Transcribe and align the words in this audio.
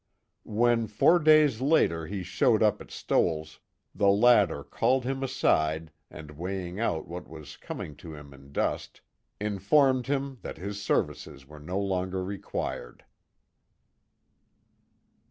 When, 0.49 0.87
four 0.87 1.19
days 1.19 1.61
later 1.61 2.07
he 2.07 2.23
showed 2.23 2.63
up 2.63 2.81
at 2.81 2.89
Stoell's, 2.89 3.59
the 3.93 4.07
latter 4.07 4.63
called 4.63 5.03
him 5.05 5.21
aside 5.21 5.91
and 6.09 6.31
weighing 6.31 6.79
out 6.79 7.07
what 7.07 7.29
was 7.29 7.55
coming 7.55 7.95
to 7.97 8.15
him 8.15 8.33
in 8.33 8.51
dust, 8.51 9.01
informed 9.39 10.07
him 10.07 10.39
that 10.41 10.57
his 10.57 10.81
services 10.81 11.45
were 11.45 11.59
no 11.59 11.79
longer 11.79 12.23
required. 12.23 13.05